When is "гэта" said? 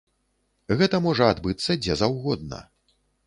0.79-0.99